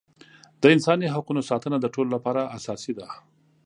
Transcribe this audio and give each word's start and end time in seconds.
د 0.61 0.63
انساني 0.75 1.07
حقونو 1.15 1.41
ساتنه 1.49 1.77
د 1.81 1.85
ټولو 1.93 2.09
لپاره 2.15 2.49
اساسي 2.57 2.93
ده. 2.99 3.07